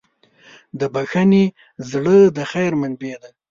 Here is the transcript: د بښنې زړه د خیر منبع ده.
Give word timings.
د 0.79 0.81
بښنې 0.93 1.45
زړه 1.91 2.17
د 2.37 2.39
خیر 2.51 2.71
منبع 2.81 3.13
ده. 3.21 3.29